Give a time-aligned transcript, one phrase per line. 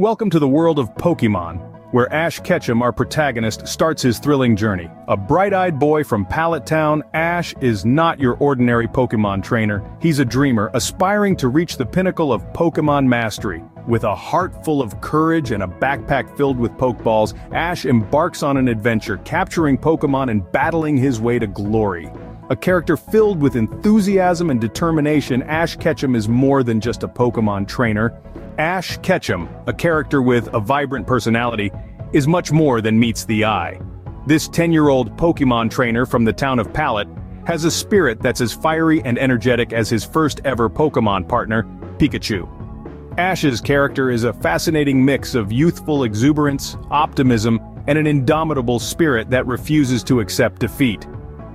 [0.00, 4.88] Welcome to the world of Pokemon, where Ash Ketchum, our protagonist, starts his thrilling journey.
[5.08, 9.84] A bright-eyed boy from Pallet Town, Ash is not your ordinary Pokemon trainer.
[10.00, 13.62] He's a dreamer, aspiring to reach the pinnacle of Pokemon mastery.
[13.86, 18.56] With a heart full of courage and a backpack filled with Pokeballs, Ash embarks on
[18.56, 22.10] an adventure, capturing Pokemon and battling his way to glory.
[22.50, 27.68] A character filled with enthusiasm and determination, Ash Ketchum is more than just a Pokemon
[27.68, 28.20] trainer.
[28.58, 31.70] Ash Ketchum, a character with a vibrant personality,
[32.12, 33.80] is much more than meets the eye.
[34.26, 37.06] This 10-year-old Pokemon trainer from the town of Pallet
[37.46, 41.62] has a spirit that's as fiery and energetic as his first ever Pokemon partner,
[41.98, 42.48] Pikachu.
[43.16, 49.46] Ash's character is a fascinating mix of youthful exuberance, optimism, and an indomitable spirit that
[49.46, 51.06] refuses to accept defeat.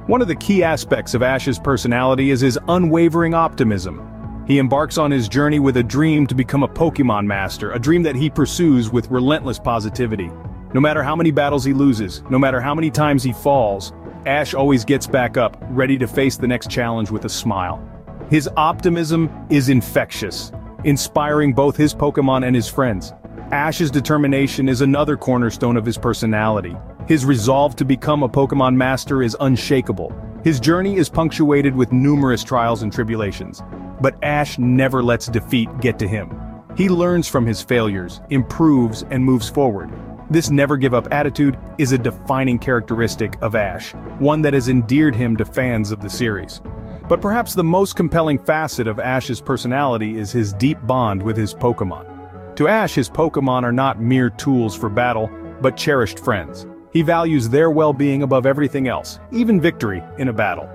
[0.08, 4.16] One of the key aspects of Ash's personality is his unwavering optimism,
[4.48, 8.04] he embarks on his journey with a dream to become a Pokemon master, a dream
[8.04, 10.30] that he pursues with relentless positivity.
[10.74, 13.92] No matter how many battles he loses, no matter how many times he falls,
[14.28, 17.84] Ash always gets back up, ready to face the next challenge with a smile.
[18.30, 20.52] His optimism is infectious,
[20.84, 23.14] inspiring both his Pokemon and his friends.
[23.52, 26.76] Ash's determination is another cornerstone of his personality.
[27.08, 30.12] His resolve to become a Pokemon master is unshakable.
[30.44, 33.62] His journey is punctuated with numerous trials and tribulations.
[34.02, 36.36] But Ash never lets defeat get to him.
[36.76, 39.94] He learns from his failures, improves, and moves forward.
[40.32, 45.46] This never-give-up attitude is a defining characteristic of Ash, one that has endeared him to
[45.46, 46.60] fans of the series.
[47.08, 51.54] But perhaps the most compelling facet of Ash's personality is his deep bond with his
[51.54, 52.56] Pokemon.
[52.56, 55.30] To Ash his Pokemon are not mere tools for battle,
[55.62, 56.66] but cherished friends.
[56.96, 60.70] He values their well-being above everything else, even victory in a battle.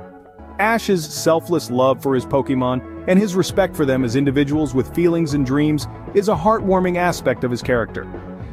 [0.59, 5.33] Ash's selfless love for his Pokemon and his respect for them as individuals with feelings
[5.33, 8.07] and dreams is a heartwarming aspect of his character.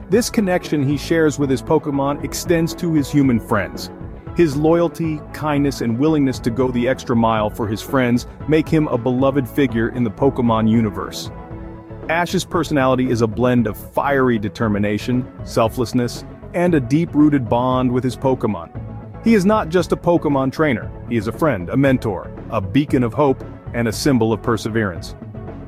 [0.10, 3.90] This connection he shares with his Pokemon extends to his human friends.
[4.38, 8.88] His loyalty, kindness, and willingness to go the extra mile for his friends make him
[8.88, 11.30] a beloved figure in the Pokemon universe.
[12.08, 16.24] Ash's personality is a blend of fiery determination, selflessness,
[16.58, 19.24] and a deep-rooted bond with his Pokemon.
[19.24, 23.04] He is not just a Pokemon trainer, he is a friend, a mentor, a beacon
[23.04, 23.44] of hope,
[23.76, 25.16] and a symbol of perseverance.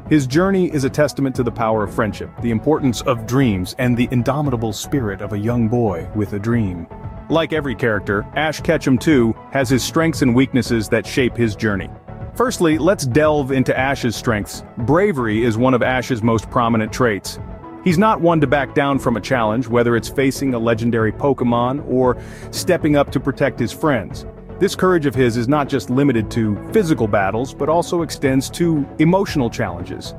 [0.09, 3.95] His journey is a testament to the power of friendship, the importance of dreams, and
[3.95, 6.87] the indomitable spirit of a young boy with a dream.
[7.29, 11.89] Like every character, Ash Ketchum too has his strengths and weaknesses that shape his journey.
[12.33, 14.63] Firstly, let's delve into Ash's strengths.
[14.77, 17.37] Bravery is one of Ash's most prominent traits.
[17.83, 21.87] He's not one to back down from a challenge, whether it's facing a legendary Pokemon
[21.87, 24.25] or stepping up to protect his friends.
[24.59, 28.85] This courage of his is not just limited to physical battles, but also extends to
[28.99, 30.13] emotional challenges,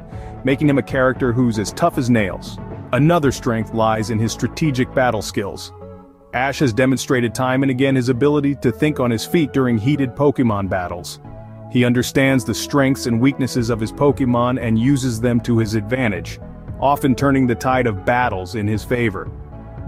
[0.45, 2.57] making him a character who's as tough as nails.
[2.93, 5.73] Another strength lies in his strategic battle skills.
[6.33, 10.15] Ash has demonstrated time and again his ability to think on his feet during heated
[10.15, 11.21] Pokemon battles.
[11.71, 16.41] He understands the strengths and weaknesses of his Pokemon and uses them to his advantage,
[16.81, 19.31] often turning the tide of battles in his favor.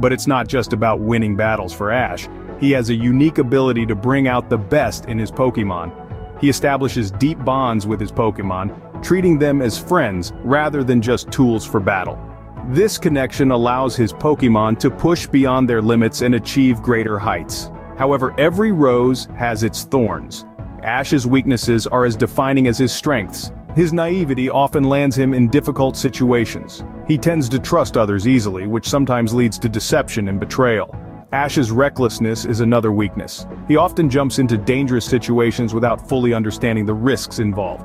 [0.00, 2.28] But it's not just about winning battles for Ash,
[2.60, 6.40] he has a unique ability to bring out the best in his Pokemon.
[6.40, 11.66] He establishes deep bonds with his Pokemon, treating them as friends rather than just tools
[11.66, 12.18] for battle.
[12.68, 17.70] This connection allows his Pokemon to push beyond their limits and achieve greater heights.
[17.98, 20.46] However, every rose has its thorns.
[20.82, 25.96] Ash's weaknesses are as defining as his strengths, his naivety often lands him in difficult
[25.96, 26.84] situations.
[27.08, 30.94] He tends to trust others easily, which sometimes leads to deception and betrayal.
[31.32, 33.46] Ash's recklessness is another weakness.
[33.66, 37.84] He often jumps into dangerous situations without fully understanding the risks involved.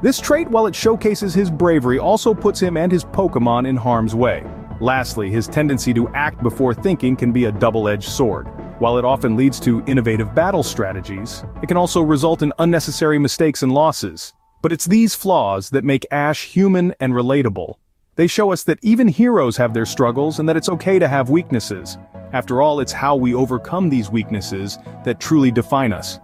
[0.00, 4.14] This trait, while it showcases his bravery, also puts him and his Pokemon in harm's
[4.14, 4.44] way.
[4.80, 8.46] Lastly, his tendency to act before thinking can be a double-edged sword.
[8.80, 13.62] While it often leads to innovative battle strategies, it can also result in unnecessary mistakes
[13.62, 14.34] and losses.
[14.64, 17.74] But it's these flaws that make Ash human and relatable.
[18.16, 21.28] They show us that even heroes have their struggles and that it's okay to have
[21.28, 21.98] weaknesses.
[22.32, 26.18] After all, it's how we overcome these weaknesses that truly define us.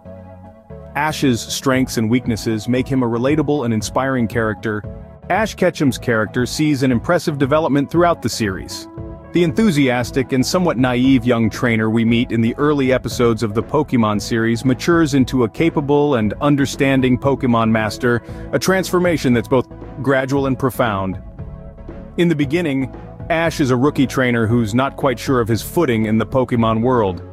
[0.95, 4.81] Ash's strengths and weaknesses make him a relatable and inspiring character.
[5.29, 8.87] Ash Ketchum's character sees an impressive development throughout the series.
[9.33, 13.63] The enthusiastic and somewhat naive young trainer we meet in the early episodes of the
[13.63, 19.69] Pokemon series matures into a capable and understanding Pokemon master, a transformation that's both
[20.01, 21.21] gradual and profound.
[22.17, 22.93] In the beginning,
[23.29, 26.81] Ash is a rookie trainer who's not quite sure of his footing in the Pokemon
[26.81, 27.23] world.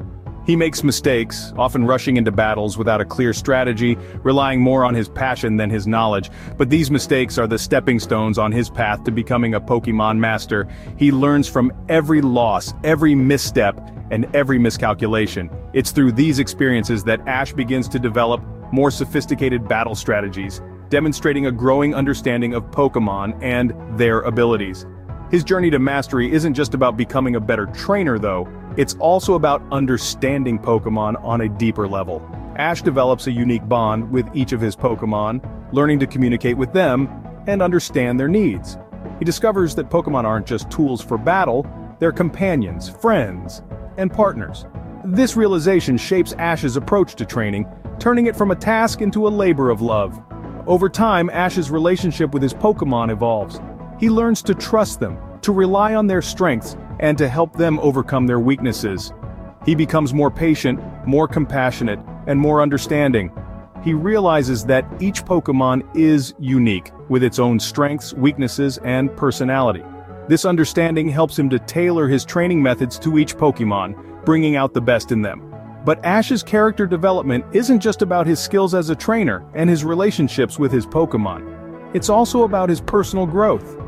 [0.49, 5.07] He makes mistakes, often rushing into battles without a clear strategy, relying more on his
[5.07, 9.11] passion than his knowledge, but these mistakes are the stepping stones on his path to
[9.11, 10.67] becoming a Pokemon master.
[10.97, 13.79] He learns from every loss, every misstep,
[14.11, 15.51] and every miscalculation.
[15.75, 18.43] It's through these experiences that Ash begins to develop
[18.73, 24.87] more sophisticated battle strategies, demonstrating a growing understanding of Pokemon and their abilities.
[25.31, 28.49] His journey to mastery isn't just about becoming a better trainer though,
[28.79, 32.23] it's also about understanding Pokemon on a deeper level.
[32.55, 35.43] Ash develops a unique bond with each of his Pokemon,
[35.73, 37.09] learning to communicate with them
[37.49, 38.79] and understand their needs.
[39.19, 41.67] He discovers that Pokemon aren't just tools for battle,
[41.99, 43.63] they're companions, friends,
[43.97, 44.65] and partners.
[45.05, 47.67] This realization shapes Ash's approach to training,
[47.99, 50.23] turning it from a task into a labor of love.
[50.69, 53.61] Over time, Ash's relationship with his Pokemon evolves.
[53.99, 58.27] He learns to trust them, to rely on their strengths, and to help them overcome
[58.27, 59.13] their weaknesses.
[59.65, 63.31] He becomes more patient, more compassionate, and more understanding.
[63.83, 69.85] He realizes that each Pokemon is unique, with its own strengths, weaknesses, and personality.
[70.29, 74.81] This understanding helps him to tailor his training methods to each Pokemon, bringing out the
[74.81, 75.45] best in them.
[75.85, 80.59] But Ash's character development isn't just about his skills as a trainer and his relationships
[80.59, 81.95] with his Pokemon.
[81.95, 83.79] It's also about his personal growth.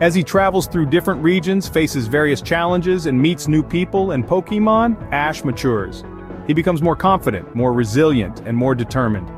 [0.00, 4.96] As he travels through different regions, faces various challenges, and meets new people and Pokemon,
[5.12, 6.04] Ash matures.
[6.46, 9.30] He becomes more confident, more resilient, and more determined.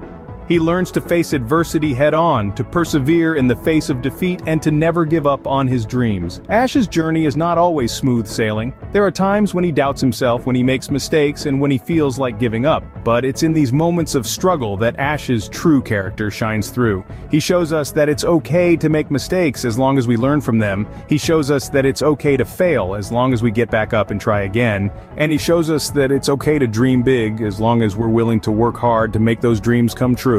[0.48, 4.70] He learns to face adversity head-on, to persevere in the face of defeat, and to
[4.70, 6.40] never give up on his dreams.
[6.48, 8.74] Ash's journey is not always smooth sailing.
[8.92, 12.18] There are times when he doubts himself, when he makes mistakes, and when he feels
[12.18, 12.84] like giving up.
[13.04, 17.04] But it's in these moments of struggle that Ash's true character shines through.
[17.30, 20.58] He shows us that it's okay to make mistakes as long as we learn from
[20.58, 20.88] them.
[21.08, 24.10] He shows us that it's okay to fail as long as we get back up
[24.10, 24.90] and try again.
[25.16, 28.40] And he shows us that it's okay to dream big as long as we're willing
[28.40, 30.31] to work hard to make those dreams come true.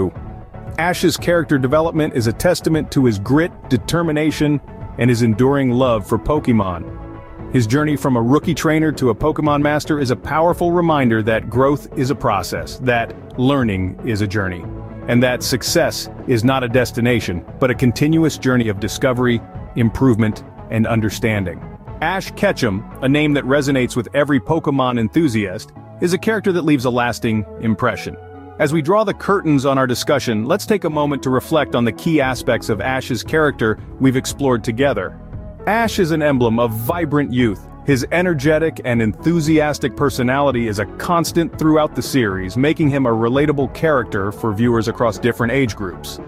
[0.80, 4.60] Ash's character development is a testament to his grit, determination,
[4.98, 7.54] and his enduring love for Pokemon.
[7.54, 11.50] His journey from a rookie trainer to a Pokemon master is a powerful reminder that
[11.50, 14.66] growth is a process, that learning is a journey,
[15.08, 19.40] and that success is not a destination, but a continuous journey of discovery,
[19.76, 21.62] improvement, and understanding.
[22.02, 26.86] Ash Ketchum, a name that resonates with every Pokemon enthusiast, is a character that leaves
[26.86, 28.18] a lasting impression.
[28.60, 31.86] As we draw the curtains on our discussion, let's take a moment to reflect on
[31.86, 35.20] the key aspects of Ash's character we've explored together.
[35.66, 37.68] Ash is an emblem of vibrant youth.
[37.88, 43.74] His energetic and enthusiastic personality is a constant throughout the series, making him a relatable
[43.74, 46.20] character for viewers across different age groups.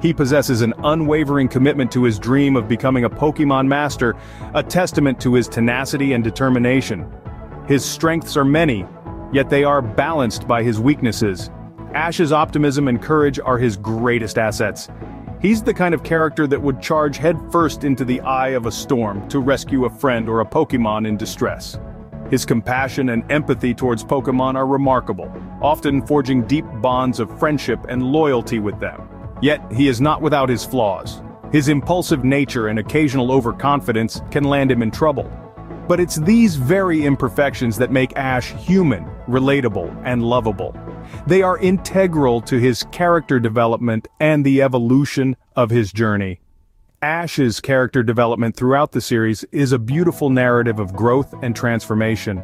[0.00, 4.16] He possesses an unwavering commitment to his dream of becoming a Pokemon master,
[4.54, 7.06] a testament to his tenacity and determination.
[7.68, 8.86] His strengths are many,
[9.34, 11.50] yet they are balanced by his weaknesses,
[11.94, 14.88] Ash's optimism and courage are his greatest assets.
[15.40, 19.28] He's the kind of character that would charge headfirst into the eye of a storm
[19.28, 21.78] to rescue a friend or a Pokemon in distress.
[22.30, 25.32] His compassion and empathy towards Pokemon are remarkable,
[25.62, 29.08] often forging deep bonds of friendship and loyalty with them.
[29.40, 31.22] Yet, he is not without his flaws.
[31.52, 35.30] His impulsive nature and occasional overconfidence can land him in trouble.
[35.86, 40.74] But it's these very imperfections that make Ash human, relatable, and lovable.
[41.26, 46.40] They are integral to his character development and the evolution of his journey.
[47.00, 52.42] Ash's character development throughout the series is a beautiful narrative of growth and transformation.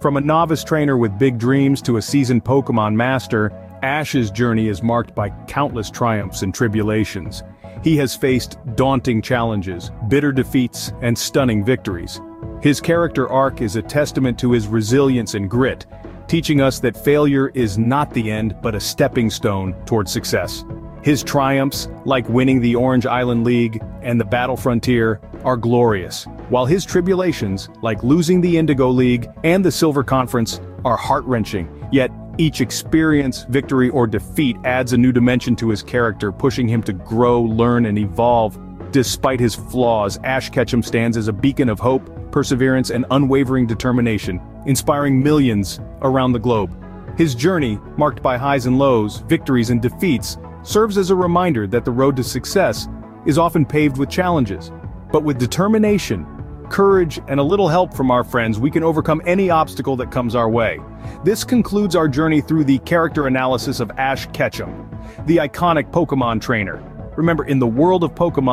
[0.00, 3.50] From a novice trainer with big dreams to a seasoned Pokemon master,
[3.82, 7.42] Ash's journey is marked by countless triumphs and tribulations.
[7.82, 12.20] He has faced daunting challenges, bitter defeats, and stunning victories.
[12.60, 15.86] His character arc is a testament to his resilience and grit,
[16.34, 20.64] teaching us that failure is not the end but a stepping stone toward success.
[21.00, 26.66] His triumphs, like winning the Orange Island League and the Battle Frontier, are glorious, while
[26.66, 32.60] his tribulations, like losing the Indigo League and the Silver Conference, are heart-wrenching, yet each
[32.60, 37.40] experience, victory, or defeat adds a new dimension to his character, pushing him to grow,
[37.42, 38.58] learn, and evolve.
[38.94, 44.40] Despite his flaws, Ash Ketchum stands as a beacon of hope, perseverance, and unwavering determination,
[44.66, 46.70] inspiring millions around the globe.
[47.18, 51.84] His journey, marked by highs and lows, victories and defeats, serves as a reminder that
[51.84, 52.86] the road to success
[53.26, 54.70] is often paved with challenges.
[55.10, 56.24] But with determination,
[56.70, 60.36] courage, and a little help from our friends, we can overcome any obstacle that comes
[60.36, 60.78] our way.
[61.24, 64.88] This concludes our journey through the character analysis of Ash Ketchum,
[65.26, 66.80] the iconic Pokemon trainer.
[67.16, 68.44] Remember, in the world of Pokemon,